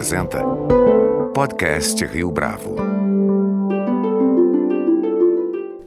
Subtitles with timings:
[0.00, 0.42] apresenta
[1.34, 2.74] Podcast Rio Bravo.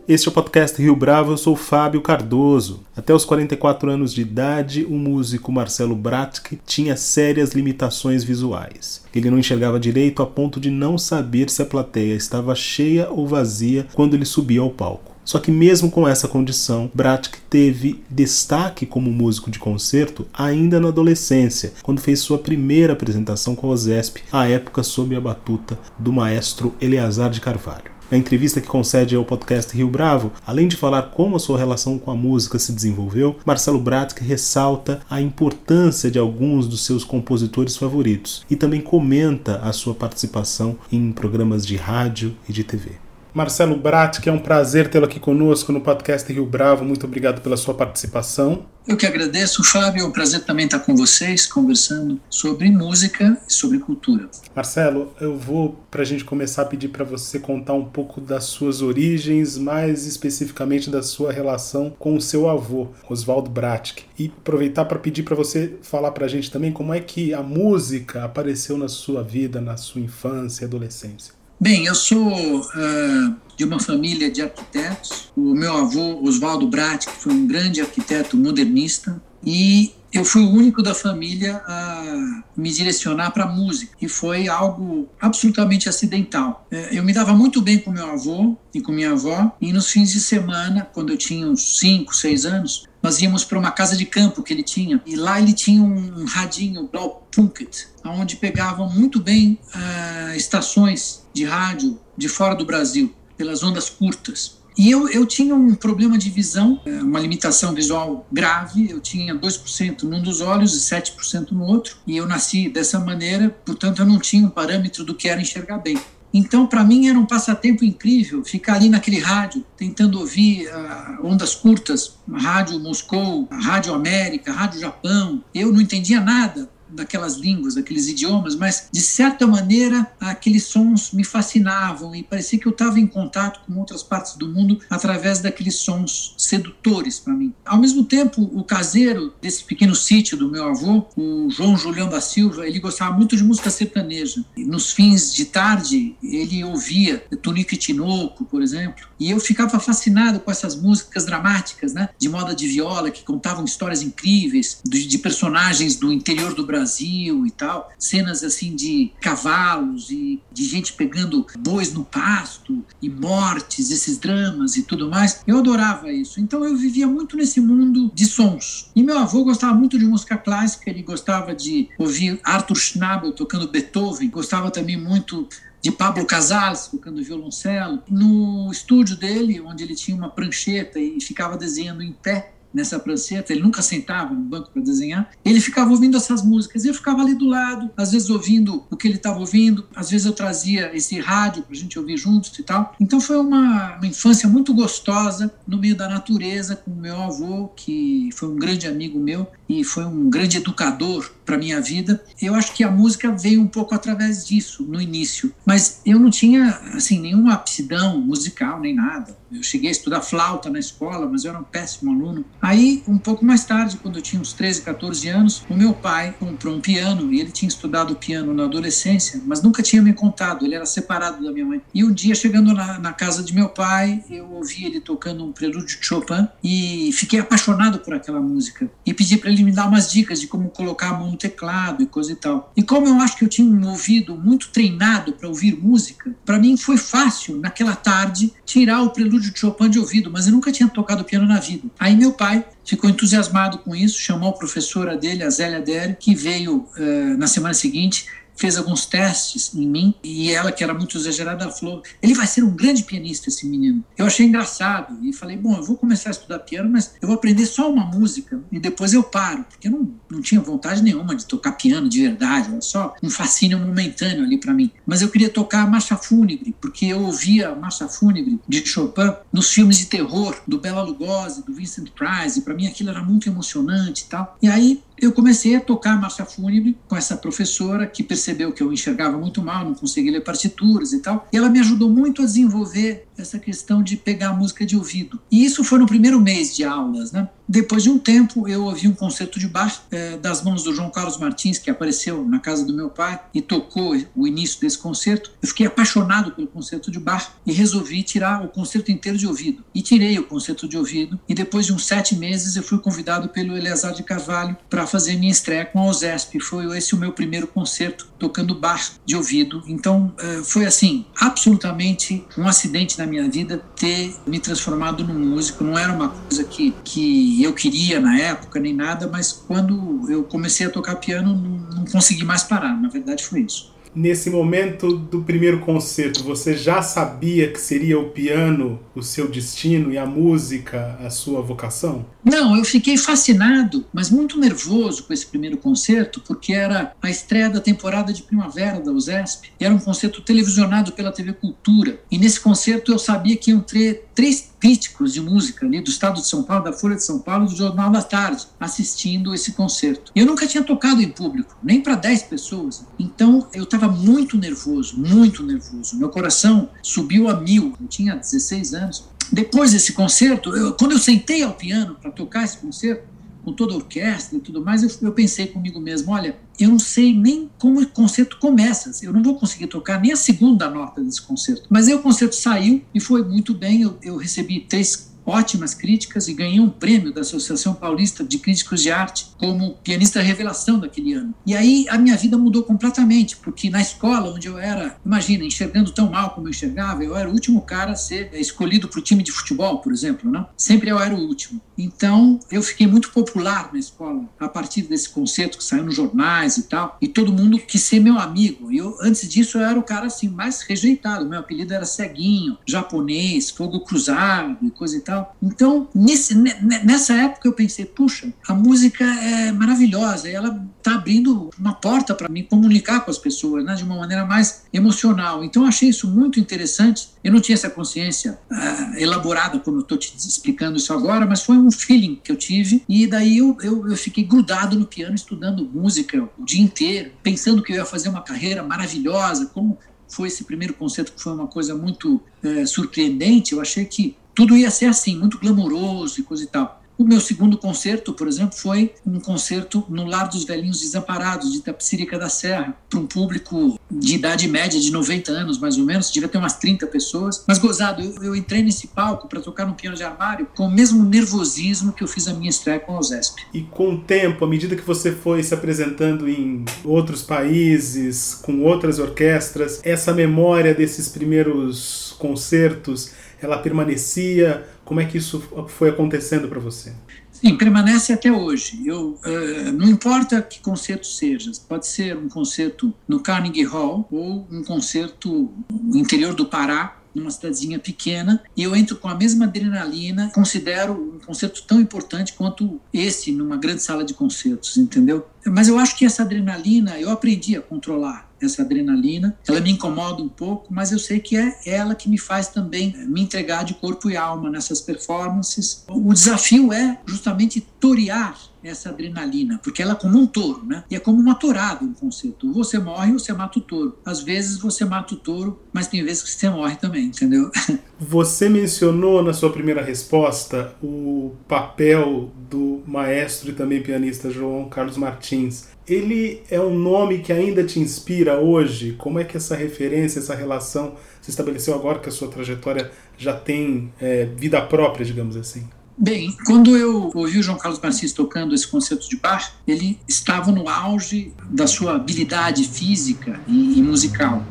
[0.08, 2.82] Este é o podcast Rio Bravo, eu sou Fábio Cardoso.
[2.96, 9.04] Até os 44 anos de idade, o músico Marcelo Bratk tinha sérias limitações visuais.
[9.16, 13.28] Ele não enxergava direito a ponto de não saber se a plateia estava cheia ou
[13.28, 15.13] vazia quando ele subia ao palco.
[15.26, 20.90] Só que mesmo com essa condição, Bratk teve destaque como músico de concerto ainda na
[20.90, 26.12] adolescência, quando fez sua primeira apresentação com a OSESP, à época sob a batuta do
[26.12, 27.94] maestro Eleazar de Carvalho.
[28.14, 31.98] Na entrevista que concede ao podcast Rio Bravo, além de falar como a sua relação
[31.98, 37.76] com a música se desenvolveu, Marcelo Bratk ressalta a importância de alguns dos seus compositores
[37.76, 43.03] favoritos e também comenta a sua participação em programas de rádio e de TV.
[43.34, 46.86] Marcelo Brat, que é um prazer tê-lo aqui conosco no podcast Rio Bravo.
[46.86, 48.66] Muito obrigado pela sua participação.
[48.88, 50.04] Eu que agradeço, Fábio.
[50.04, 54.30] É um prazer também estar com vocês, conversando sobre música e sobre cultura.
[54.56, 58.84] Marcelo, eu vou, para a gente começar, pedir para você contar um pouco das suas
[58.84, 64.04] origens, mais especificamente da sua relação com o seu avô, Oswaldo Bratk.
[64.20, 67.42] E aproveitar para pedir para você falar para a gente também como é que a
[67.42, 71.34] música apareceu na sua vida, na sua infância e adolescência.
[71.64, 75.32] Bem, eu sou uh, de uma família de arquitetos.
[75.34, 80.84] O meu avô, Oswaldo Brat, foi um grande arquiteto modernista, e eu fui o único
[80.84, 86.68] da família a me direcionar para música e foi algo absolutamente acidental.
[86.70, 89.90] É, eu me dava muito bem com meu avô e com minha avó e nos
[89.90, 93.98] fins de semana, quando eu tinha uns 5, 6 anos, nós íamos para uma casa
[93.98, 98.90] de campo que ele tinha e lá ele tinha um radinho Blau Punket, onde pegavam
[98.90, 104.64] muito bem uh, estações de rádio de fora do Brasil pelas ondas curtas.
[104.78, 108.90] E eu, eu tinha um problema de visão, eh, uma limitação visual grave.
[108.90, 111.98] Eu tinha 2% num dos olhos e 7% no outro.
[112.08, 115.78] E eu nasci dessa maneira, portanto, eu não tinha um parâmetro do que era enxergar
[115.78, 116.00] bem.
[116.34, 121.54] Então, para mim, era um passatempo incrível ficar ali naquele rádio, tentando ouvir uh, ondas
[121.54, 125.44] curtas, Rádio Moscou, Rádio América, Rádio Japão.
[125.54, 131.24] Eu não entendia nada, daquelas línguas, daqueles idiomas, mas de certa maneira aqueles sons me
[131.24, 135.76] fascinavam e parecia que eu estava em contato com outras partes do mundo através daqueles
[135.76, 137.54] sons sedutores para mim.
[137.66, 142.22] Ao mesmo tempo, o caseiro desse pequeno sítio do meu avô, o João Julião da
[142.22, 144.44] Silva, ele gostava muito de música sertaneja.
[144.56, 149.80] E nos fins de tarde, ele ouvia Tonico e Tinoco, por exemplo, e eu ficava
[149.80, 155.08] fascinado com essas músicas dramáticas, né, de moda de viola, que contavam histórias incríveis de,
[155.08, 160.92] de personagens do interior do Brasil e tal, cenas assim de cavalos e de gente
[160.92, 165.40] pegando bois no pasto e mortes, esses dramas e tudo mais.
[165.48, 166.42] Eu adorava isso.
[166.42, 168.92] Então eu vivia muito nesse mundo de sons.
[168.94, 173.70] E meu avô gostava muito de música clássica, ele gostava de ouvir Arthur Schnabel tocando
[173.70, 175.48] Beethoven, gostava também muito
[175.84, 178.02] de Pablo Casals tocando violoncelo.
[178.10, 183.54] No estúdio dele, onde ele tinha uma prancheta e ficava desenhando em pé, nessa prancheta,
[183.54, 187.22] ele nunca sentava no banco para desenhar, ele ficava ouvindo essas músicas, e eu ficava
[187.22, 190.96] ali do lado, às vezes ouvindo o que ele estava ouvindo, às vezes eu trazia
[190.96, 192.96] esse rádio para a gente ouvir juntos e tal.
[193.00, 198.30] Então foi uma, uma infância muito gostosa no meio da natureza com meu avô, que
[198.34, 199.46] foi um grande amigo meu
[199.80, 202.24] e foi um grande educador para minha vida.
[202.42, 206.30] Eu acho que a música veio um pouco através disso no início, mas eu não
[206.30, 209.36] tinha assim nenhuma aptidão musical nem nada.
[209.52, 212.44] Eu cheguei a estudar flauta na escola, mas eu era um péssimo aluno.
[212.60, 216.34] Aí, um pouco mais tarde, quando eu tinha uns 13, 14 anos, o meu pai
[216.40, 220.66] comprou um piano e ele tinha estudado piano na adolescência, mas nunca tinha me contado,
[220.66, 221.82] ele era separado da minha mãe.
[221.94, 225.52] E um dia, chegando na, na casa de meu pai, eu ouvi ele tocando um
[225.52, 228.90] prelúdio de Chopin e fiquei apaixonado por aquela música.
[229.06, 232.04] E pedi para ele me dar umas dicas de como colocar a mão no teclado
[232.04, 232.72] e coisa e tal.
[232.76, 236.60] E como eu acho que eu tinha um ouvido muito treinado para ouvir música, para
[236.60, 240.72] mim foi fácil, naquela tarde, tirar o prelúdio de Chopin de ouvido, mas eu nunca
[240.72, 241.88] tinha tocado piano na vida.
[242.00, 246.36] Aí meu pai ficou entusiasmado com isso, chamou a professora dele, a Zélia Der, que
[246.36, 251.18] veio uh, na semana seguinte fez alguns testes em mim e ela, que era muito
[251.18, 254.04] exagerada, falou: ele vai ser um grande pianista, esse menino.
[254.18, 257.36] Eu achei engraçado e falei: bom, eu vou começar a estudar piano, mas eu vou
[257.36, 261.36] aprender só uma música e depois eu paro, porque eu não, não tinha vontade nenhuma
[261.36, 264.92] de tocar piano de verdade, era só um fascínio momentâneo ali para mim.
[265.06, 269.34] Mas eu queria tocar a Marcha Fúnebre, porque eu ouvia a Marcha Fúnebre de Chopin
[269.52, 273.22] nos filmes de terror do Bela Lugosi, do Vincent Price, e para mim aquilo era
[273.22, 274.58] muito emocionante e tal.
[274.62, 278.92] E aí eu comecei a tocar marcha fúnebre com essa professora que percebeu que eu
[278.92, 281.48] enxergava muito mal, não conseguia ler partituras e tal.
[281.52, 285.40] E ela me ajudou muito a desenvolver essa questão de pegar a música de ouvido.
[285.52, 287.48] E isso foi no primeiro mês de aulas, né?
[287.74, 291.10] Depois de um tempo, eu ouvi um concerto de Bach é, das mãos do João
[291.10, 295.50] Carlos Martins, que apareceu na casa do meu pai e tocou o início desse concerto.
[295.60, 299.84] Eu fiquei apaixonado pelo concerto de Bach e resolvi tirar o concerto inteiro de ouvido.
[299.92, 301.40] E tirei o concerto de ouvido.
[301.50, 305.36] E depois de uns sete meses, eu fui convidado pelo Eleazar de Carvalho para fazer
[305.38, 306.60] minha estreia com a OSESP.
[306.60, 309.82] Foi esse o meu primeiro concerto tocando Bach de ouvido.
[309.88, 315.84] Então, é, foi assim, absolutamente um acidente na minha vida ter me transformado num músico.
[315.84, 320.44] Não era uma coisa que, que eu queria na época, nem nada, mas quando eu
[320.44, 323.00] comecei a tocar piano, não, não consegui mais parar.
[323.00, 323.94] Na verdade, foi isso.
[324.16, 330.12] Nesse momento do primeiro concerto, você já sabia que seria o piano o seu destino
[330.12, 332.26] e a música a sua vocação?
[332.44, 337.70] Não, eu fiquei fascinado, mas muito nervoso com esse primeiro concerto, porque era a estreia
[337.70, 339.72] da temporada de primavera da USESP.
[339.80, 342.20] Era um concerto televisionado pela TV Cultura.
[342.30, 346.42] E nesse concerto eu sabia que iam ter três críticos de música ali do estado
[346.42, 350.32] de São Paulo, da Folha de São Paulo, do Jornal da Tarde, assistindo esse concerto.
[350.36, 353.06] Eu nunca tinha tocado em público, nem para 10 pessoas.
[353.18, 356.18] Então eu estava muito nervoso, muito nervoso.
[356.18, 357.96] Meu coração subiu a mil.
[358.00, 359.24] Eu tinha 16 anos.
[359.52, 363.33] Depois desse concerto, eu, quando eu sentei ao piano para tocar esse concerto,
[363.64, 367.00] com toda a orquestra e tudo mais, eu, eu, pensei comigo mesmo: olha, eu não
[367.00, 371.22] sei nem como o concerto começa, eu não vou conseguir tocar nem a segunda nota
[371.22, 371.88] desse concerto.
[371.90, 376.48] Mas aí o concerto saiu e foi muito bem, eu, eu recebi três ótimas críticas
[376.48, 381.34] e ganhei um prêmio da Associação Paulista de Críticos de Arte como pianista revelação daquele
[381.34, 381.54] ano.
[381.66, 386.12] E aí a minha vida mudou completamente, porque na escola onde eu era, imagina, enxergando
[386.12, 389.24] tão mal como eu enxergava, eu era o último cara a ser escolhido para o
[389.24, 390.68] time de futebol, por exemplo, não?
[390.78, 391.82] Sempre eu era o último.
[391.98, 396.78] Então eu fiquei muito popular na escola a partir desse concerto que saiu nos jornais
[396.78, 398.92] e tal, e todo mundo quis ser meu amigo.
[398.92, 401.48] E eu antes disso eu era o cara assim mais rejeitado.
[401.48, 405.56] Meu apelido era ceguinho, japonês, fogo cruzado e coisa e tal.
[405.62, 411.94] Então, nesse, nessa época eu pensei, puxa, a música é maravilhosa, ela está abrindo uma
[411.94, 415.64] porta para me comunicar com as pessoas, né, de uma maneira mais emocional.
[415.64, 417.30] Então, eu achei isso muito interessante.
[417.44, 421.62] Eu não tinha essa consciência uh, elaborada, como eu estou te explicando isso agora, mas
[421.62, 423.04] foi um feeling que eu tive.
[423.08, 427.84] E daí eu, eu, eu fiquei grudado no piano, estudando música o dia inteiro, pensando
[427.84, 431.68] que eu ia fazer uma carreira maravilhosa, como foi esse primeiro concerto que foi uma
[431.68, 433.74] coisa muito é, surpreendente.
[433.74, 437.03] Eu achei que tudo ia ser assim, muito glamouroso e coisa e tal.
[437.18, 441.78] O meu segundo concerto, por exemplo, foi um concerto no Lar dos Velhinhos Desamparados, de
[441.78, 446.32] Itapecirica da Serra, para um público de idade média de 90 anos, mais ou menos,
[446.32, 447.64] devia ter umas 30 pessoas.
[447.68, 450.92] Mas gozado, eu, eu entrei nesse palco para tocar no piano de armário com o
[450.92, 453.62] mesmo nervosismo que eu fiz a minha estreia com a OSESP.
[453.74, 458.82] E com o tempo, à medida que você foi se apresentando em outros países, com
[458.82, 463.32] outras orquestras, essa memória desses primeiros concertos
[463.66, 464.86] ela permanecia?
[465.06, 467.14] Como é que isso foi acontecendo para você?
[467.52, 469.02] Sim, permanece até hoje.
[469.06, 474.68] Eu, uh, não importa que concerto seja, pode ser um concerto no Carnegie Hall ou
[474.70, 479.66] um concerto no interior do Pará, numa cidadezinha pequena, e eu entro com a mesma
[479.66, 485.48] adrenalina, considero um concerto tão importante quanto esse numa grande sala de concertos, entendeu?
[485.66, 489.58] Mas eu acho que essa adrenalina eu aprendi a controlar essa adrenalina.
[489.68, 493.14] Ela me incomoda um pouco, mas eu sei que é ela que me faz também
[493.28, 496.04] me entregar de corpo e alma nessas performances.
[496.08, 501.04] O desafio é justamente torear essa adrenalina, porque ela é como um touro, né?
[501.10, 502.72] E é como uma tourada um conceito.
[502.74, 504.18] Você morre, você mata o touro.
[504.26, 507.72] Às vezes você mata o touro, mas tem vezes que você morre também, entendeu?
[508.20, 515.18] Você mencionou na sua primeira resposta o papel do maestro e também pianista João Carlos
[515.18, 515.90] Martins.
[516.08, 519.14] Ele é um nome que ainda te inspira hoje?
[519.18, 523.54] Como é que essa referência, essa relação se estabeleceu agora que a sua trajetória já
[523.54, 525.88] tem é, vida própria, digamos assim?
[526.18, 530.72] Bem, quando eu ouvi o João Carlos Martins tocando esse concerto de Bach, ele estava
[530.72, 534.64] no auge da sua habilidade física e, e musical.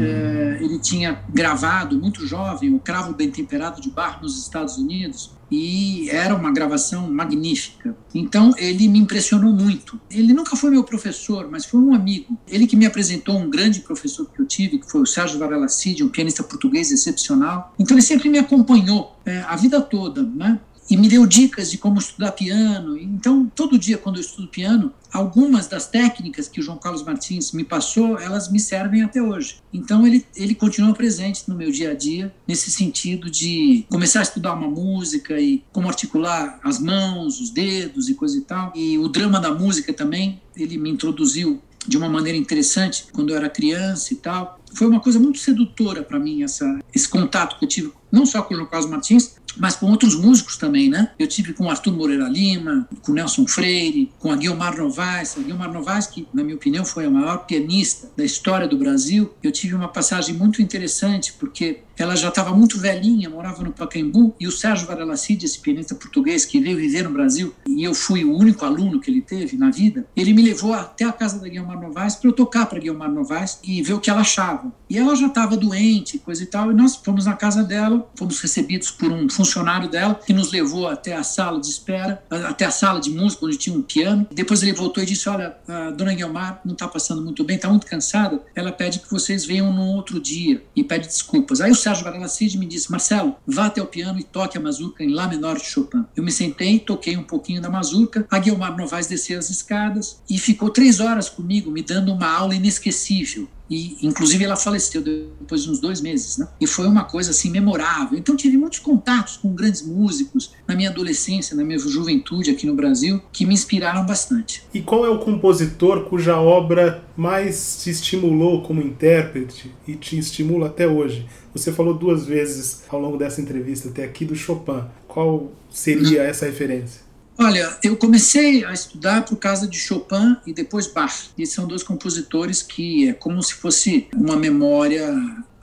[0.00, 5.32] É, ele tinha gravado, muito jovem, o Cravo Bem Temperado de Bach nos Estados Unidos,
[5.50, 7.96] e era uma gravação magnífica.
[8.14, 10.00] Então ele me impressionou muito.
[10.10, 12.38] Ele nunca foi meu professor, mas foi um amigo.
[12.46, 15.68] Ele que me apresentou um grande professor que eu tive, que foi o Sérgio Varela
[15.68, 17.74] Cid, um pianista português excepcional.
[17.78, 20.60] Então ele sempre me acompanhou é, a vida toda, né?
[20.90, 22.98] e me deu dicas de como estudar piano.
[22.98, 27.52] Então, todo dia quando eu estudo piano, algumas das técnicas que o João Carlos Martins
[27.52, 29.56] me passou, elas me servem até hoje.
[29.72, 34.22] Então ele, ele continua presente no meu dia a dia, nesse sentido de começar a
[34.22, 38.72] estudar uma música e como articular as mãos, os dedos e coisa e tal.
[38.74, 43.36] E o drama da música também, ele me introduziu de uma maneira interessante quando eu
[43.36, 44.60] era criança e tal.
[44.74, 48.42] Foi uma coisa muito sedutora para mim essa, esse contato que eu tive não só
[48.42, 51.10] com o João Carlos Martins, mas com outros músicos também, né?
[51.18, 55.36] Eu tive com Arthur Moreira Lima, com Nelson Freire, com a Guilmar Novaes.
[55.36, 59.32] A Guilmar Novaes, que na minha opinião foi a maior pianista da história do Brasil,
[59.42, 64.34] eu tive uma passagem muito interessante, porque ela já estava muito velhinha, morava no Pacaembu,
[64.40, 67.94] e o Sérgio Varela Cid, esse pianista português que veio viver no Brasil, e eu
[67.94, 71.38] fui o único aluno que ele teve na vida, ele me levou até a casa
[71.38, 74.72] da Guilmar Novaes para eu tocar para Guilmar Novaes e ver o que ela achava.
[74.88, 78.40] E ela já estava doente, coisa e tal, e nós fomos na casa dela, fomos
[78.40, 82.70] recebidos por um funcionário dela, que nos levou até a sala de espera, até a
[82.70, 84.26] sala de música, onde tinha um piano.
[84.30, 87.68] Depois ele voltou e disse: Olha, a dona Guilmar não está passando muito bem, está
[87.68, 91.60] muito cansada, ela pede que vocês venham num outro dia e pede desculpas.
[91.60, 94.60] Aí o Sérgio Varela Cid me disse: Marcelo, vá até o piano e toque a
[94.60, 96.04] mazurca em Lá menor de Chopin.
[96.14, 100.38] Eu me sentei, toquei um pouquinho da mazurca, a Guilmar Novaes desceu as escadas e
[100.38, 105.70] ficou três horas comigo, me dando uma aula inesquecível e inclusive ela faleceu depois de
[105.70, 106.48] uns dois meses, né?
[106.60, 108.18] E foi uma coisa assim memorável.
[108.18, 112.74] Então tive muitos contatos com grandes músicos na minha adolescência, na minha juventude aqui no
[112.74, 114.64] Brasil, que me inspiraram bastante.
[114.74, 120.66] E qual é o compositor cuja obra mais te estimulou como intérprete e te estimula
[120.66, 121.26] até hoje?
[121.54, 124.84] Você falou duas vezes ao longo dessa entrevista até aqui do Chopin.
[125.06, 127.09] Qual seria essa referência?
[127.42, 131.30] Olha, eu comecei a estudar por causa de Chopin e depois Bach.
[131.38, 135.08] E são dois compositores que é como se fosse uma memória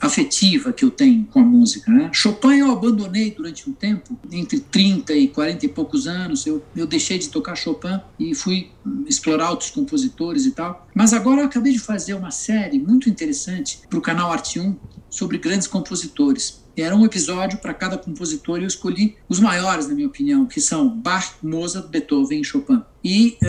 [0.01, 1.91] afetiva que eu tenho com a música.
[1.91, 2.09] Né?
[2.11, 6.87] Chopin eu abandonei durante um tempo, entre 30 e 40 e poucos anos, eu, eu
[6.87, 8.71] deixei de tocar Chopin e fui
[9.05, 10.87] explorar outros compositores e tal.
[10.95, 14.75] Mas agora eu acabei de fazer uma série muito interessante para o canal Arte 1
[15.11, 16.65] sobre grandes compositores.
[16.81, 20.61] Era um episódio para cada compositor e eu escolhi os maiores, na minha opinião, que
[20.61, 22.83] são Bach, Mozart, Beethoven e Chopin.
[23.03, 23.47] E uh,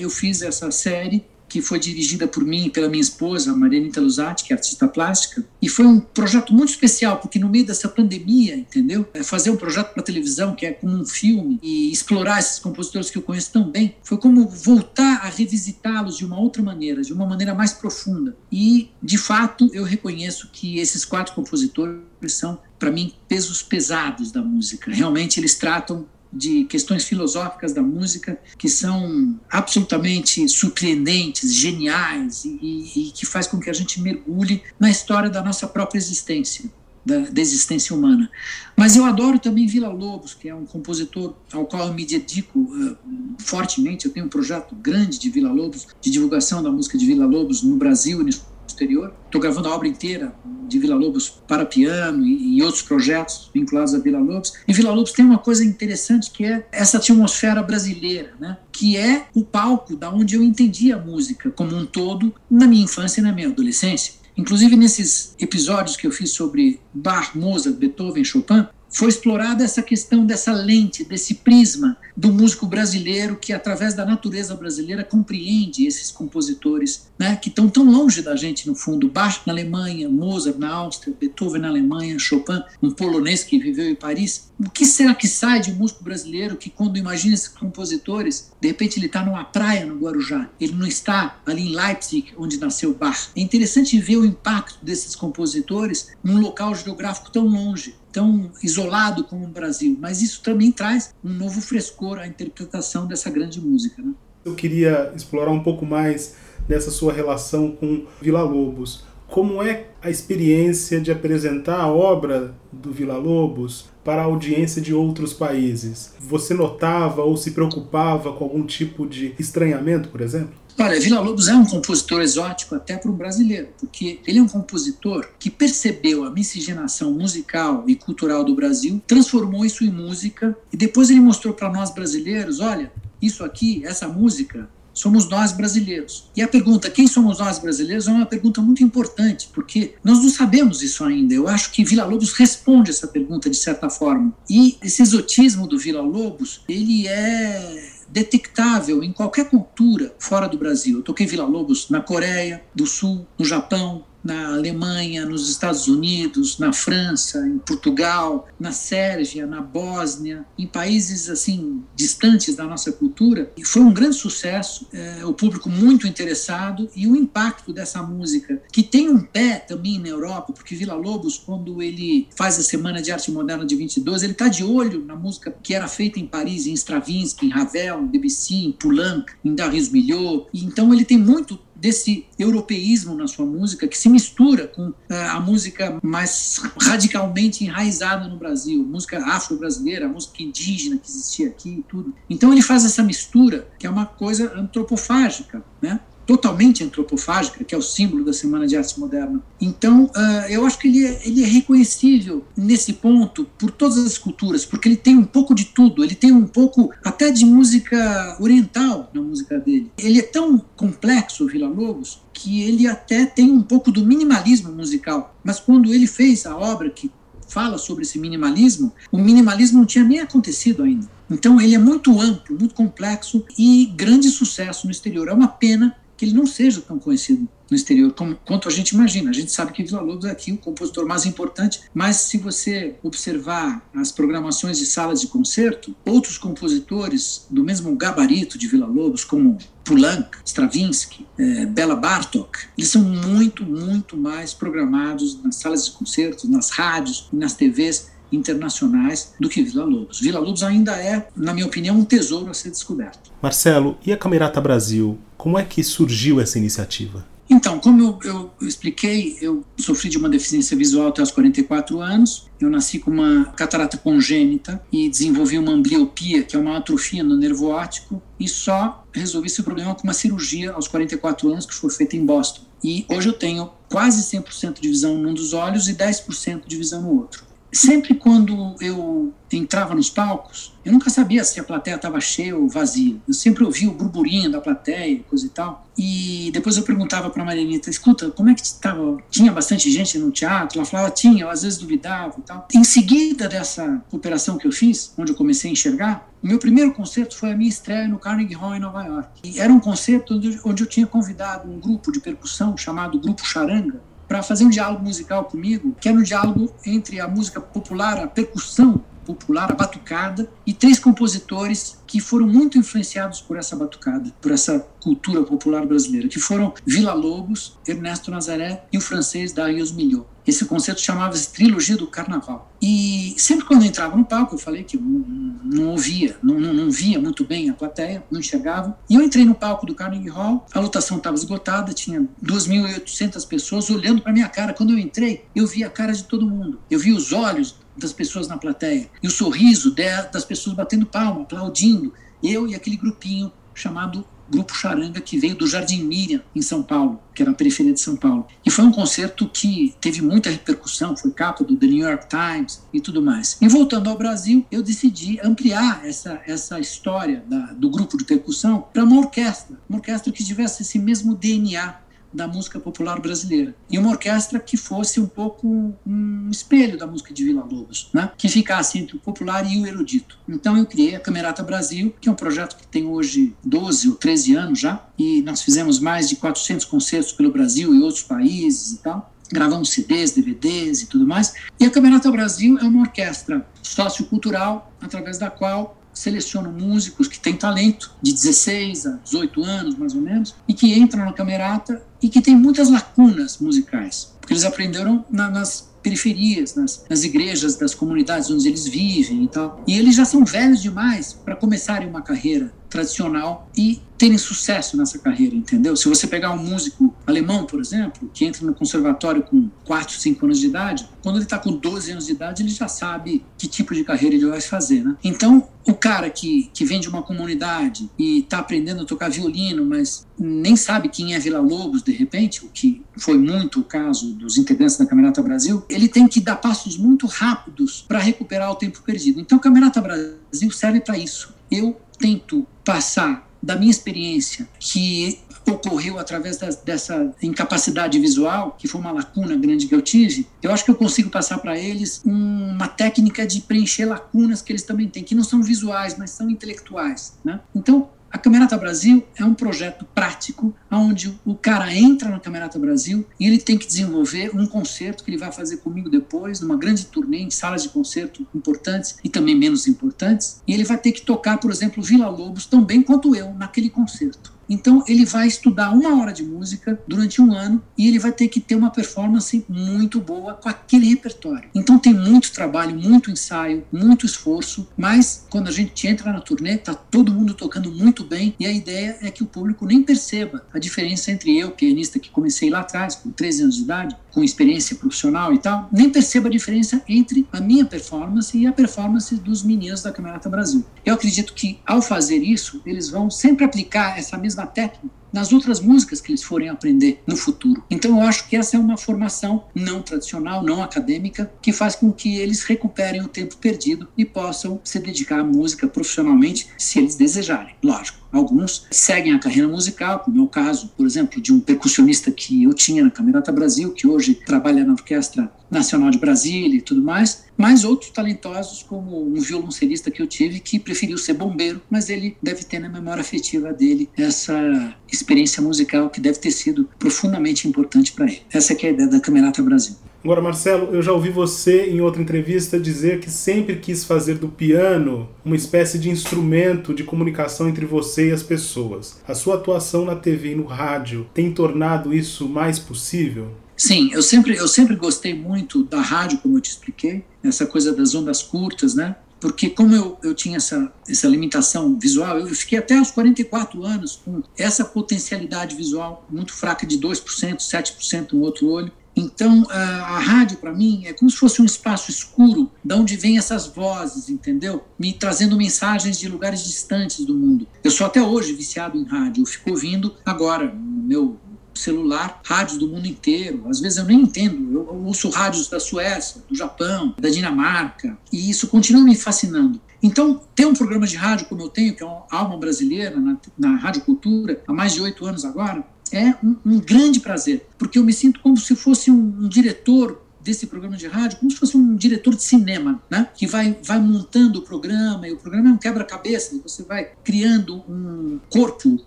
[0.00, 4.42] eu fiz essa série que foi dirigida por mim e pela minha esposa, Marianita Luzatti,
[4.42, 8.56] que é artista plástica, e foi um projeto muito especial, porque no meio dessa pandemia,
[8.56, 9.06] entendeu?
[9.12, 13.10] É fazer um projeto para televisão, que é como um filme, e explorar esses compositores
[13.10, 17.12] que eu conheço tão bem, foi como voltar a revisitá-los de uma outra maneira, de
[17.12, 18.34] uma maneira mais profunda.
[18.50, 24.40] E, de fato, eu reconheço que esses quatro compositores são, para mim, pesos pesados da
[24.40, 24.90] música.
[24.90, 33.12] Realmente, eles tratam de questões filosóficas da música que são absolutamente surpreendentes, geniais e, e,
[33.12, 36.64] que faz com que a gente mergulhe na história da nossa própria existência,
[37.04, 38.30] da, da existência humana.
[38.76, 42.58] Mas eu adoro também Vila Lobos, que é um compositor ao qual eu me dedico
[42.58, 42.96] uh,
[43.38, 44.06] fortemente.
[44.06, 47.62] Eu tenho um projeto grande de Vila Lobos, de divulgação da música de Vila Lobos
[47.62, 48.30] no Brasil e no
[48.72, 49.12] exterior.
[49.26, 50.34] Estou gravando a obra inteira
[50.68, 54.54] de Vila Lobos para piano e, e, outros projetos vinculados a Vila Lobos.
[54.66, 58.56] E Vila Lobos tem uma coisa interessante que é essa atmosfera brasileira, né?
[58.70, 62.84] que é o palco da onde eu entendi a música como um todo na minha
[62.84, 64.14] infância e na minha adolescência.
[64.36, 70.26] Inclusive nesses episódios que eu fiz sobre Bach, Mozart, Beethoven, Chopin, foi explorada essa questão
[70.26, 77.10] dessa lente, desse prisma do músico brasileiro que, através da natureza brasileira, compreende esses compositores
[77.18, 79.08] né, que estão tão longe da gente, no fundo.
[79.08, 83.94] Bach na Alemanha, Mozart na Áustria, Beethoven na Alemanha, Chopin, um polonês que viveu em
[83.94, 84.52] Paris.
[84.58, 88.68] O que será que sai de um músico brasileiro que, quando imagina esses compositores, de
[88.68, 92.92] repente ele está numa praia no Guarujá, ele não está ali em Leipzig, onde nasceu
[92.92, 93.30] Bach?
[93.34, 99.44] É interessante ver o impacto desses compositores num local geográfico tão longe tão isolado como
[99.44, 104.02] o Brasil, mas isso também traz um novo frescor à interpretação dessa grande música.
[104.02, 104.12] Né?
[104.44, 106.34] Eu queria explorar um pouco mais
[106.68, 109.04] dessa sua relação com Vila Lobos.
[109.32, 114.92] Como é a experiência de apresentar a obra do Vila Lobos para a audiência de
[114.92, 116.12] outros países?
[116.20, 120.52] Você notava ou se preocupava com algum tipo de estranhamento, por exemplo?
[120.78, 124.48] Olha, Vila Lobos é um compositor exótico até para o brasileiro, porque ele é um
[124.48, 130.76] compositor que percebeu a miscigenação musical e cultural do Brasil, transformou isso em música e
[130.76, 136.30] depois ele mostrou para nós brasileiros: olha, isso aqui, essa música, somos nós brasileiros.
[136.36, 140.28] E a pergunta, quem somos nós brasileiros, é uma pergunta muito importante, porque nós não
[140.28, 141.34] sabemos isso ainda.
[141.34, 144.32] Eu acho que Vila Lobos responde essa pergunta de certa forma.
[144.48, 150.98] E esse exotismo do Vila Lobos, ele é detectável em qualquer cultura fora do Brasil.
[150.98, 156.58] Eu toquei Vila Lobos na Coreia do Sul, no Japão, na Alemanha, nos Estados Unidos,
[156.58, 163.50] na França, em Portugal, na Sérvia, na Bósnia, em países assim distantes da nossa cultura.
[163.56, 168.62] E foi um grande sucesso, é, o público muito interessado e o impacto dessa música,
[168.72, 173.02] que tem um pé também na Europa, porque Vila Lobos, quando ele faz a Semana
[173.02, 176.26] de Arte Moderna de 22, ele está de olho na música que era feita em
[176.26, 180.46] Paris, em Stravinsky, em Ravel, em Debussy, em Poulenc, em Darius Milhaud.
[180.52, 184.94] E então ele tem muito desse europeísmo na sua música que se mistura com uh,
[185.30, 191.82] a música mais radicalmente enraizada no Brasil, música afro-brasileira, música indígena que existia aqui e
[191.82, 192.14] tudo.
[192.30, 195.98] Então ele faz essa mistura que é uma coisa antropofágica, né?
[196.26, 199.42] Totalmente antropofágica, que é o símbolo da Semana de Arte Moderna.
[199.60, 204.18] Então, uh, eu acho que ele é, ele é reconhecível nesse ponto por todas as
[204.18, 208.36] culturas, porque ele tem um pouco de tudo, ele tem um pouco até de música
[208.40, 209.90] oriental na música dele.
[209.98, 214.72] Ele é tão complexo, o Vila Lobos, que ele até tem um pouco do minimalismo
[214.72, 215.34] musical.
[215.44, 217.10] Mas quando ele fez a obra que
[217.52, 221.06] fala sobre esse minimalismo, o minimalismo não tinha nem acontecido ainda.
[221.30, 225.28] Então ele é muito amplo, muito complexo e grande sucesso no exterior.
[225.28, 228.90] É uma pena que ele não seja tão conhecido no exterior como, quanto a gente
[228.90, 229.30] imagina.
[229.30, 232.94] A gente sabe que Vila Lobos é aqui o compositor mais importante, mas se você
[233.02, 239.24] observar as programações de salas de concerto, outros compositores do mesmo gabarito de Vila Lobos,
[239.24, 245.90] como Poulenc, Stravinsky, é, Bela Bartok, eles são muito, muito mais programados nas salas de
[245.90, 250.20] concertos, nas rádios, nas TVs internacionais do que Vila Lobos.
[250.20, 253.32] Vila Lobos ainda é, na minha opinião, um tesouro a ser descoberto.
[253.42, 255.18] Marcelo, e a Camerata Brasil?
[255.42, 257.26] Como é que surgiu essa iniciativa?
[257.50, 262.46] Então, como eu, eu, expliquei, eu sofri de uma deficiência visual até os 44 anos.
[262.60, 267.36] Eu nasci com uma catarata congênita e desenvolvi uma ambliopia, que é uma atrofia no
[267.36, 271.90] nervo óptico, e só resolvi esse problema com uma cirurgia aos 44 anos, que foi
[271.90, 272.62] feita em Boston.
[272.84, 277.02] E hoje eu tenho quase 100% de visão num dos olhos e 10% de visão
[277.02, 282.20] no outro sempre quando eu entrava nos palcos, eu nunca sabia se a plateia estava
[282.20, 283.16] cheia ou vazia.
[283.26, 285.86] Eu sempre ouvia o burburinho da plateia, coisa e tal.
[285.96, 289.18] E depois eu perguntava para a Marianita, escuta, como é que estava?
[289.30, 290.78] Tinha bastante gente no teatro?
[290.78, 292.68] Ela falava, tinha, eu às vezes duvidava e tal.
[292.74, 296.92] Em seguida dessa operação que eu fiz, onde eu comecei a enxergar, o meu primeiro
[296.92, 299.28] concerto foi a minha estreia no Carnegie Hall em Nova York.
[299.44, 304.00] E era um concerto onde eu tinha convidado um grupo de percussão chamado Grupo Charanga,
[304.32, 308.26] para fazer um diálogo musical comigo, que era um diálogo entre a música popular, a
[308.26, 314.52] percussão popular, a batucada, e três compositores que foram muito influenciados por essa batucada, por
[314.52, 320.26] essa cultura popular brasileira, que foram Vila Lobos, Ernesto Nazaré e o francês Darius Milhaud.
[320.46, 322.70] Esse concerto chamava-se Trilogia do Carnaval.
[322.82, 326.58] E sempre quando eu entrava no palco, eu falei que eu não, não ouvia, não,
[326.58, 328.98] não, não, via muito bem a plateia, não enxergava.
[329.08, 333.88] E eu entrei no palco do Carnegie Hall, a lotação estava esgotada, tinha 2.800 pessoas
[333.88, 334.74] olhando para minha cara.
[334.74, 336.80] Quando eu entrei, eu vi a cara de todo mundo.
[336.90, 339.94] Eu vi os olhos das pessoas na plateia e o sorriso
[340.32, 342.12] das pessoas batendo palma, aplaudindo.
[342.42, 347.18] Eu e aquele grupinho chamado Grupo Charanga, que veio do Jardim Miriam, em São Paulo,
[347.34, 348.46] que era na periferia de São Paulo.
[348.64, 352.82] E foi um concerto que teve muita repercussão, foi capa do The New York Times
[352.92, 353.56] e tudo mais.
[353.62, 358.86] E voltando ao Brasil, eu decidi ampliar essa, essa história da, do grupo de percussão
[358.92, 363.74] para uma orquestra, uma orquestra que tivesse esse mesmo DNA da música popular brasileira.
[363.90, 368.30] E uma orquestra que fosse um pouco um espelho da música de Vila Lobos, né?
[368.36, 370.38] que ficasse entre o popular e o erudito.
[370.48, 374.14] Então eu criei a Camerata Brasil, que é um projeto que tem hoje 12 ou
[374.14, 378.92] 13 anos já, e nós fizemos mais de 400 concertos pelo Brasil e outros países
[378.92, 379.32] e tal.
[379.50, 381.52] Gravamos CDs, DVDs e tudo mais.
[381.78, 387.56] E a Camerata Brasil é uma orquestra sociocultural através da qual seleciono músicos que têm
[387.56, 392.28] talento, de 16 a 18 anos, mais ou menos, e que entram na camerata e
[392.28, 397.94] que têm muitas lacunas musicais, porque eles aprenderam na, nas periferias, nas, nas, igrejas das
[397.94, 399.82] comunidades onde eles vivem e tal.
[399.86, 405.18] E eles já são velhos demais para começarem uma carreira tradicional e terem sucesso nessa
[405.18, 405.96] carreira, entendeu?
[405.96, 410.44] Se você pegar um músico alemão, por exemplo, que entra no conservatório com 4, 5
[410.44, 413.66] anos de idade, quando ele está com 12 anos de idade, ele já sabe que
[413.66, 415.16] tipo de carreira ele vai fazer, né?
[415.22, 419.84] Então, o cara que, que vem de uma comunidade e está aprendendo a tocar violino,
[419.84, 424.32] mas nem sabe quem é Vila Lobos, de repente, o que foi muito o caso
[424.34, 428.76] dos integrantes da Camerata Brasil, ele tem que dar passos muito rápidos para recuperar o
[428.76, 429.40] tempo perdido.
[429.40, 431.54] Então, a Camerata Brasil serve para isso.
[431.70, 435.38] Eu tento passar da minha experiência, que
[435.70, 440.72] ocorreu através da, dessa incapacidade visual, que foi uma lacuna grande que eu tive, eu
[440.72, 445.08] acho que eu consigo passar para eles uma técnica de preencher lacunas que eles também
[445.08, 447.34] têm, que não são visuais, mas são intelectuais.
[447.44, 447.60] Né?
[447.74, 453.26] Então, A Camerata Brasil é um projeto prático, onde o cara entra na Camerata Brasil
[453.38, 457.04] e ele tem que desenvolver um concerto que ele vai fazer comigo depois, numa grande
[457.04, 460.62] turnê em salas de concerto importantes e também menos importantes.
[460.66, 463.90] E ele vai ter que tocar, por exemplo, Vila Lobos tão bem quanto eu naquele
[463.90, 464.50] concerto.
[464.72, 468.48] Então ele vai estudar uma hora de música durante um ano e ele vai ter
[468.48, 471.68] que ter uma performance muito boa com aquele repertório.
[471.74, 476.78] Então tem muito trabalho, muito ensaio, muito esforço, mas quando a gente entra na turnê,
[476.78, 480.64] tá todo mundo tocando muito bem e a ideia é que o público nem perceba
[480.72, 484.42] a diferença entre eu, pianista que comecei lá atrás, com 13 anos de idade, com
[484.42, 489.34] experiência profissional e tal, nem perceba a diferença entre a minha performance e a performance
[489.36, 490.84] dos meninos da Camerata Brasil.
[491.04, 495.80] Eu acredito que ao fazer isso, eles vão sempre aplicar essa mesma técnica nas outras
[495.80, 497.82] músicas que eles forem aprender no futuro.
[497.90, 502.12] Então eu acho que essa é uma formação não tradicional, não acadêmica, que faz com
[502.12, 507.14] que eles recuperem o tempo perdido e possam se dedicar à música profissionalmente, se eles
[507.14, 508.21] desejarem, lógico.
[508.32, 512.62] Alguns seguem a carreira musical, como é o caso, por exemplo, de um percussionista que
[512.64, 517.02] eu tinha na Camerata Brasil, que hoje trabalha na Orquestra Nacional de Brasília e tudo
[517.02, 522.08] mais, mas outros talentosos, como um violoncelista que eu tive, que preferiu ser bombeiro, mas
[522.08, 527.68] ele deve ter na memória afetiva dele essa experiência musical que deve ter sido profundamente
[527.68, 528.42] importante para ele.
[528.50, 529.96] Essa é a ideia da Camerata Brasil.
[530.24, 534.48] Agora, Marcelo, eu já ouvi você em outra entrevista dizer que sempre quis fazer do
[534.48, 539.20] piano uma espécie de instrumento de comunicação entre você e as pessoas.
[539.26, 543.48] A sua atuação na TV e no rádio tem tornado isso mais possível?
[543.76, 547.92] Sim, eu sempre, eu sempre gostei muito da rádio, como eu te expliquei, essa coisa
[547.92, 549.16] das ondas curtas, né?
[549.42, 554.22] porque como eu, eu tinha essa, essa limitação visual, eu fiquei até aos 44 anos
[554.24, 558.92] com essa potencialidade visual muito fraca de 2%, 7% no outro olho.
[559.14, 563.16] Então, a, a rádio, para mim, é como se fosse um espaço escuro, de onde
[563.16, 564.84] vêm essas vozes, entendeu?
[564.98, 567.66] Me trazendo mensagens de lugares distantes do mundo.
[567.84, 571.38] Eu sou até hoje viciado em rádio, eu fico ouvindo agora no meu
[571.74, 573.64] celular rádios do mundo inteiro.
[573.68, 574.72] Às vezes eu nem entendo.
[574.72, 579.80] Eu ouço rádios da Suécia, do Japão, da Dinamarca, e isso continua me fascinando.
[580.02, 583.36] Então, ter um programa de rádio como eu tenho, que é uma alma brasileira na,
[583.56, 587.98] na Rádio Cultura, há mais de oito anos agora, é um, um, grande prazer, porque
[587.98, 591.56] eu me sinto como se fosse um, um diretor desse programa de rádio como se
[591.56, 593.28] fosse um diretor de cinema, né?
[593.34, 596.60] Que vai, vai montando o programa e o programa é um quebra-cabeça.
[596.64, 599.00] Você vai criando um corpo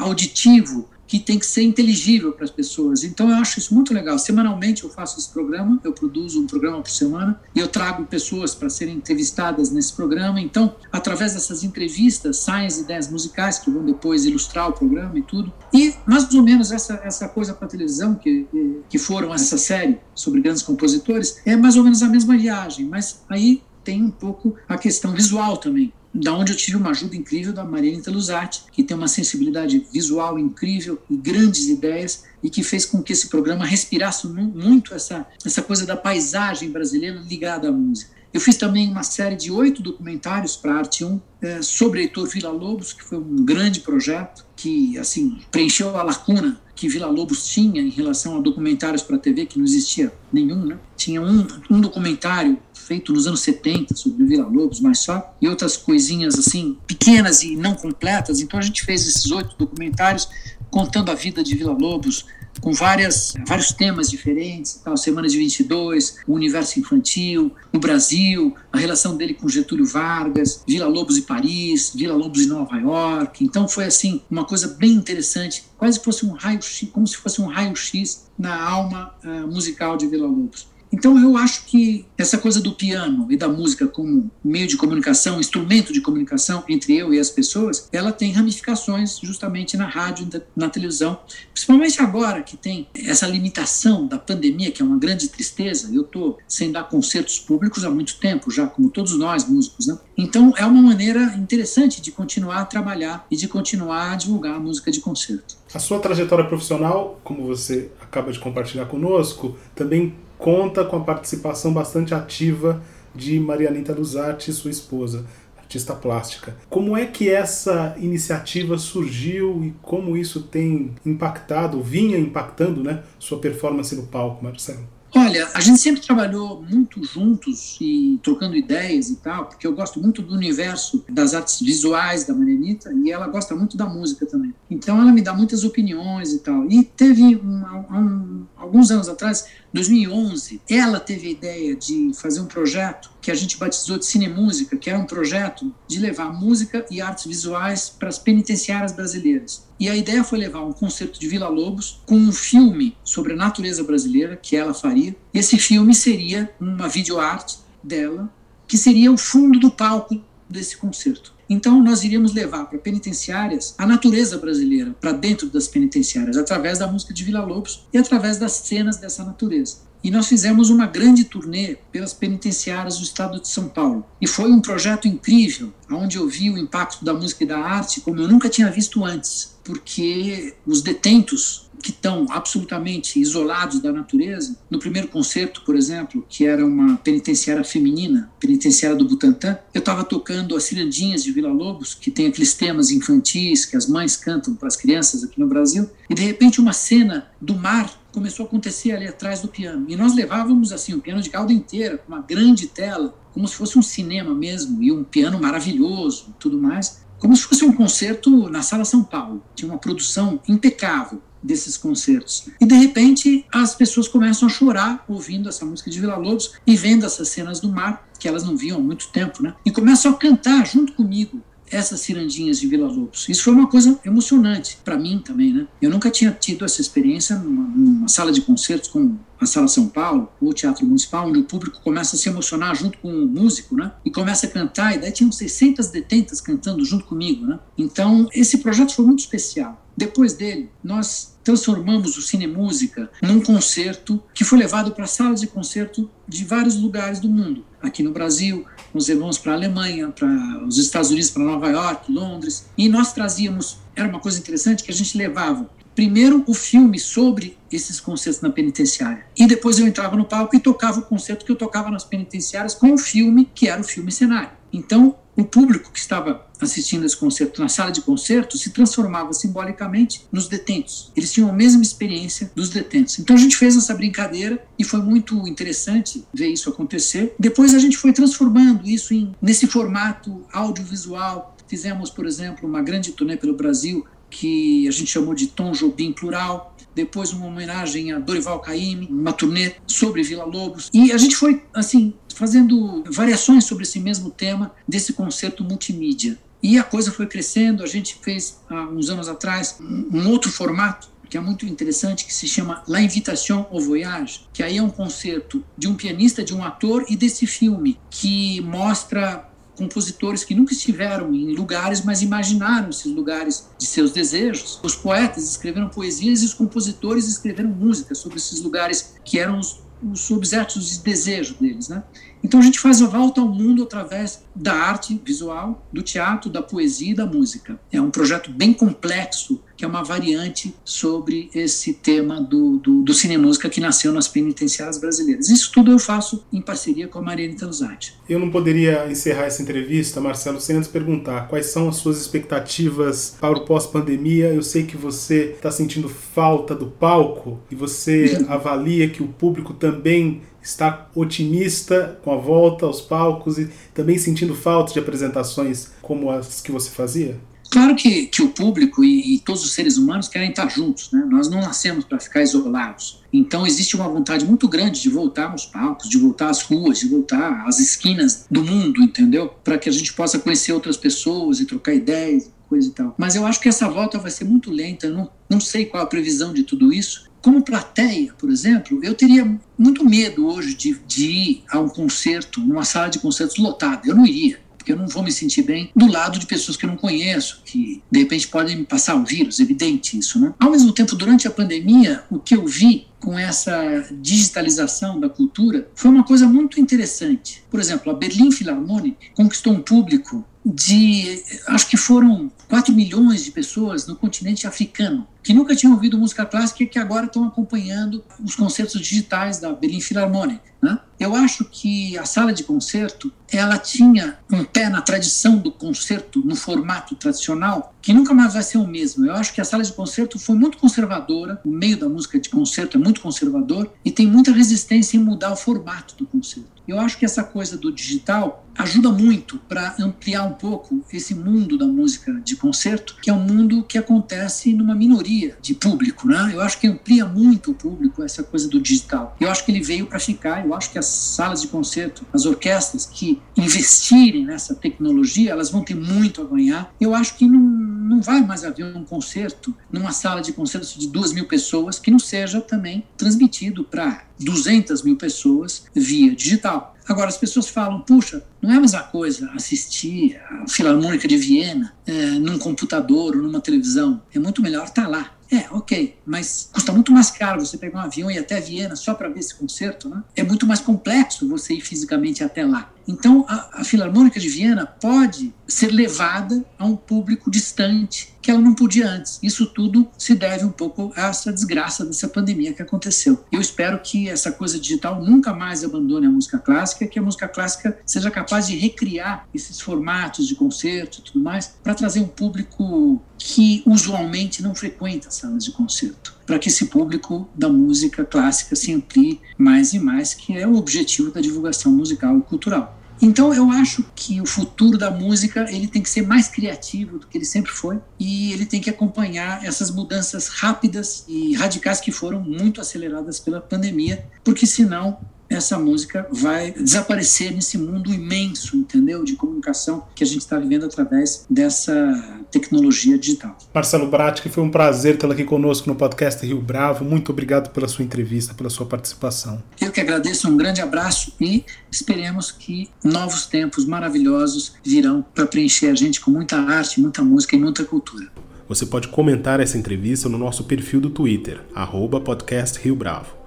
[0.00, 3.04] auditivo que tem que ser inteligível para as pessoas.
[3.04, 4.18] Então eu acho isso muito legal.
[4.18, 8.52] Semanalmente eu faço esse programa, eu produzo um programa por semana e eu trago pessoas
[8.52, 10.40] para serem entrevistadas nesse programa.
[10.40, 15.22] Então, através dessas entrevistas, saem as ideias musicais que vão depois ilustrar o programa e
[15.22, 15.52] tudo.
[15.72, 18.48] E mais ou menos essa, essa coisa para televisão que,
[18.88, 23.22] que foram essa série sobre grandes compositores é mais ou menos a mesma viagem, mas
[23.28, 27.52] aí tem um pouco a questão visual também da onde eu tive uma ajuda incrível
[27.52, 32.86] da Mariana Teluzati, que tem uma sensibilidade visual incrível e grandes ideias e que fez
[32.86, 38.14] com que esse programa respirasse muito essa, essa coisa da paisagem brasileira ligada à música.
[38.32, 42.28] Eu fiz também uma série de oito documentários para a Arte 1 é, sobre Heitor
[42.28, 47.80] Villa-Lobos, que foi um grande projeto que assim preencheu a lacuna que Vila Lobos tinha
[47.80, 50.78] em relação a documentários para TV, que não existia nenhum, né?
[50.96, 55.76] Tinha um, um documentário feito nos anos 70 sobre Vila Lobos, mas só, e outras
[55.76, 58.40] coisinhas assim, pequenas e não completas.
[58.40, 60.28] Então a gente fez esses oito documentários
[60.70, 62.26] contando a vida de Vila Lobos,
[62.60, 68.78] com várias, vários temas diferentes, tal, Semana de 22, o universo infantil, o Brasil, a
[68.78, 73.44] relação dele com Getúlio Vargas, Vila Lobos e Paris, Vila Lobos e Nova York.
[73.44, 76.60] Então foi assim uma coisa bem interessante, quase fosse um raio
[76.92, 80.66] como se fosse um raio-x na alma uh, musical de Vila Lobos.
[80.94, 85.40] Então eu acho que essa coisa do piano e da música como meio de comunicação,
[85.40, 90.68] instrumento de comunicação entre eu e as pessoas, ela tem ramificações justamente na rádio na
[90.68, 91.18] televisão,
[91.52, 95.92] principalmente agora que tem essa limitação da pandemia, que é uma grande tristeza.
[95.92, 99.98] Eu estou sem dar concertos públicos há muito tempo já, como todos nós músicos, né?
[100.16, 104.60] Então é uma maneira interessante de continuar a trabalhar e de continuar a divulgar a
[104.60, 105.56] música de concerto.
[105.74, 111.72] A sua trajetória profissional, como você acaba de compartilhar conosco, também conta com a participação
[111.72, 112.82] bastante ativa
[113.14, 115.24] de Marianita Luzatti, sua esposa,
[115.56, 116.54] artista plástica.
[116.68, 123.38] Como é que essa iniciativa surgiu e como isso tem impactado, vinha impactando, né, sua
[123.38, 124.86] performance no palco, Marcelo?
[125.16, 130.00] Olha, a gente sempre trabalhou muito juntos e trocando ideias e tal, porque eu gosto
[130.00, 134.52] muito do universo das artes visuais da Marianita e ela gosta muito da música também.
[134.68, 136.68] Então ela me dá muitas opiniões e tal.
[136.68, 142.46] E teve um, um, alguns anos atrás, 2011, ela teve a ideia de fazer um
[142.46, 147.00] projeto que a gente batizou de Cinemúsica, que era um projeto de levar música e
[147.00, 149.66] artes visuais para as penitenciárias brasileiras.
[149.80, 153.36] E a ideia foi levar um concerto de Vila Lobos com um filme sobre a
[153.36, 155.16] natureza brasileira que ela faria.
[155.34, 158.32] Esse filme seria uma videoarte dela,
[158.68, 161.33] que seria o fundo do palco desse concerto.
[161.48, 166.86] Então, nós iríamos levar para penitenciárias a natureza brasileira para dentro das penitenciárias, através da
[166.86, 169.76] música de Vila Lobos e através das cenas dessa natureza.
[170.04, 174.04] E nós fizemos uma grande turnê pelas penitenciárias do estado de São Paulo.
[174.20, 178.02] E foi um projeto incrível, onde eu vi o impacto da música e da arte
[178.02, 184.56] como eu nunca tinha visto antes, porque os detentos que estão absolutamente isolados da natureza.
[184.70, 190.02] No primeiro concerto, por exemplo, que era uma penitenciária feminina, penitenciária do Butantã, eu estava
[190.02, 194.54] tocando as cirandinhas de Vila Lobos, que tem aqueles temas infantis que as mães cantam
[194.54, 198.48] para as crianças aqui no Brasil, e de repente uma cena do mar começou a
[198.48, 199.84] acontecer ali atrás do piano.
[199.86, 203.78] E nós levávamos assim o piano de cauda inteira, uma grande tela, como se fosse
[203.78, 208.62] um cinema mesmo, e um piano maravilhoso, tudo mais, como se fosse um concerto na
[208.62, 209.42] Sala São Paulo.
[209.54, 212.48] Tinha uma produção impecável desses concertos.
[212.58, 216.74] E de repente as pessoas começam a chorar ouvindo essa música de Vila Lobos e
[216.74, 219.54] vendo essas cenas do mar que elas não viam há muito tempo, né?
[219.66, 223.28] E começam a cantar junto comigo essas cirandinhas de Vila Lobos.
[223.28, 225.66] Isso foi uma coisa emocionante para mim também, né?
[225.82, 229.88] Eu nunca tinha tido essa experiência numa, numa, sala de concertos como a Sala São
[229.88, 233.76] Paulo ou Teatro Municipal, onde o público começa a se emocionar junto com o músico,
[233.76, 233.92] né?
[234.04, 237.58] E começa a cantar, e daí tinham 600 detentas cantando junto comigo, né?
[237.78, 239.80] Então, esse projeto foi muito especial.
[239.96, 245.46] Depois dele, nós transformamos o Cine Música num concerto que foi levado para salas de
[245.46, 247.64] concerto de vários lugares do mundo.
[247.80, 252.10] Aqui no Brasil, nos levamos para a Alemanha, para os Estados Unidos, para Nova York,
[252.10, 252.66] Londres.
[252.76, 257.56] E nós trazíamos, era uma coisa interessante, que a gente levava primeiro o filme sobre
[257.70, 259.26] esses concertos na penitenciária.
[259.36, 262.74] E depois eu entrava no palco e tocava o concerto que eu tocava nas penitenciárias
[262.74, 264.50] com o filme, que era o filme cenário.
[264.72, 270.26] Então, o público que estava assistindo esse concerto na sala de concerto se transformava simbolicamente
[270.30, 271.12] nos detentos.
[271.16, 273.18] Eles tinham a mesma experiência dos detentos.
[273.18, 277.34] Então a gente fez essa brincadeira e foi muito interessante ver isso acontecer.
[277.38, 281.56] Depois a gente foi transformando isso em, nesse formato audiovisual.
[281.66, 286.12] Fizemos, por exemplo, uma grande turnê pelo Brasil que a gente chamou de Tom Jobim
[286.12, 290.90] Plural, depois uma homenagem a Dorival Caymmi, uma turnê sobre Vila Lobos.
[290.92, 296.38] E a gente foi, assim, fazendo variações sobre esse mesmo tema desse concerto multimídia.
[296.62, 301.12] E a coisa foi crescendo, a gente fez, há uns anos atrás, um outro formato
[301.28, 304.88] que é muito interessante, que se chama La Invitation au Voyage, que aí é um
[304.88, 310.72] concerto de um pianista, de um ator e desse filme, que mostra compositores que nunca
[310.72, 314.80] estiveram em lugares, mas imaginaram esses lugares de seus desejos.
[314.82, 319.82] Os poetas escreveram poesias e os compositores escreveram músicas sobre esses lugares que eram os,
[320.02, 322.02] os objetos de desejo deles, né?
[322.42, 326.60] Então a gente faz a volta ao mundo através da arte visual, do teatro, da
[326.60, 327.80] poesia e da música.
[327.90, 333.14] É um projeto bem complexo, que é uma variante sobre esse tema do, do, do
[333.38, 335.48] música que nasceu nas penitenciárias brasileiras.
[335.48, 338.14] Isso tudo eu faço em parceria com a Mariana Teluzati.
[338.28, 343.36] Eu não poderia encerrar essa entrevista, Marcelo, sem antes perguntar quais são as suas expectativas
[343.40, 344.48] para o pós-pandemia.
[344.52, 349.74] Eu sei que você está sentindo falta do palco e você avalia que o público
[349.74, 356.30] também está otimista com a volta aos palcos e também sentindo falta de apresentações como
[356.30, 357.36] as que você fazia?
[357.74, 361.26] Claro que, que o público e, e, todos os seres humanos querem estar juntos, né?
[361.28, 363.20] Nós não nascemos para ficar isolados.
[363.32, 367.08] Então existe uma vontade muito grande de voltar aos palcos, de voltar às ruas, de
[367.08, 369.48] voltar às esquinas do mundo, entendeu?
[369.48, 373.12] Para que a gente possa conhecer outras pessoas e trocar ideias, coisa e tal.
[373.18, 375.08] Mas eu acho que essa volta vai ser muito lenta.
[375.08, 377.28] Eu não, não sei qual a previsão de tudo isso.
[377.42, 382.60] Como plateia, por exemplo, eu teria muito medo hoje de, de ir a um concerto,
[382.60, 384.02] numa sala de concertos lotada.
[384.06, 386.84] Eu não iria porque eu não vou me sentir bem do lado de pessoas que
[386.84, 390.52] eu não conheço, que de repente podem me passar o vírus, evidente isso, né?
[390.60, 393.74] Ao mesmo tempo, durante a pandemia, o que eu vi com essa
[394.20, 397.64] digitalização da cultura foi uma coisa muito interessante.
[397.70, 403.52] Por exemplo, a Berlin Philharmonic conquistou um público de, acho que foram 4 milhões de
[403.52, 408.24] pessoas no continente africano que nunca tinham ouvido música clássica e que agora estão acompanhando
[408.42, 410.60] os concertos digitais da Berlin Philharmonic.
[410.82, 410.98] Né?
[411.20, 416.44] Eu acho que a sala de concerto ela tinha um pé na tradição do concerto
[416.44, 419.24] no formato tradicional que nunca mais vai ser o mesmo.
[419.24, 422.50] Eu acho que a sala de concerto foi muito conservadora, o meio da música de
[422.50, 426.74] concerto é muito conservador e tem muita resistência em mudar o formato do concerto.
[426.86, 431.78] Eu acho que essa coisa do digital ajuda muito para ampliar um pouco esse mundo
[431.78, 436.50] da música de concerto, que é um mundo que acontece numa minoria de público, né?
[436.52, 439.36] Eu acho que amplia muito o público essa coisa do digital.
[439.40, 440.64] Eu acho que ele veio para ficar.
[440.64, 445.82] Eu acho que as salas de concerto, as orquestras que investirem nessa tecnologia, elas vão
[445.82, 446.92] ter muito a ganhar.
[447.00, 451.08] Eu acho que não, não vai mais haver um concerto numa sala de concertos de
[451.08, 456.93] duas mil pessoas que não seja também transmitido para 200 mil pessoas via digital.
[457.06, 461.94] Agora, as pessoas falam, puxa, não é a mesma coisa assistir a Filarmônica de Viena
[462.06, 464.22] é, num computador ou numa televisão.
[464.34, 465.30] É muito melhor estar tá lá.
[465.52, 468.96] É, ok, mas custa muito mais caro você pegar um avião e ir até Viena
[468.96, 470.22] só para ver esse concerto, né?
[470.34, 472.90] É muito mais complexo você ir fisicamente até lá.
[473.06, 478.60] Então, a, a Filarmônica de Viena pode ser levada a um público distante que ela
[478.60, 479.38] não podia antes.
[479.42, 483.42] Isso tudo se deve um pouco a essa desgraça dessa pandemia que aconteceu.
[483.50, 487.48] Eu espero que essa coisa digital nunca mais abandone a música clássica, que a música
[487.48, 492.28] clássica seja capaz de recriar esses formatos de concerto e tudo mais, para trazer um
[492.28, 498.76] público que usualmente não frequenta salas de concerto para que esse público da música clássica
[498.76, 502.98] se amplie mais e mais, que é o objetivo da divulgação musical e cultural.
[503.22, 507.26] Então eu acho que o futuro da música ele tem que ser mais criativo do
[507.26, 512.10] que ele sempre foi e ele tem que acompanhar essas mudanças rápidas e radicais que
[512.10, 519.24] foram muito aceleradas pela pandemia, porque senão essa música vai desaparecer nesse mundo imenso, entendeu?
[519.24, 523.56] De comunicação que a gente está vivendo através dessa tecnologia digital.
[523.72, 527.04] Marcelo Bratti, foi um prazer tê-lo aqui conosco no podcast Rio Bravo.
[527.04, 529.62] Muito obrigado pela sua entrevista, pela sua participação.
[529.80, 535.88] Eu que agradeço, um grande abraço e esperemos que novos tempos maravilhosos virão para preencher
[535.88, 538.26] a gente com muita arte, muita música e muita cultura.
[538.68, 543.43] Você pode comentar essa entrevista no nosso perfil do Twitter, arroba podcast Rio Bravo